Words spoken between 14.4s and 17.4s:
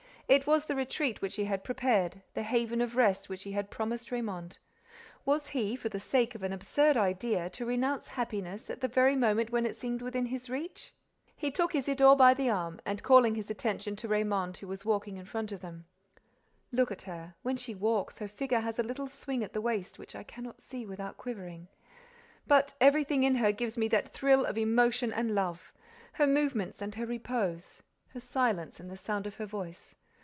who was walking in front of them: "Look at her.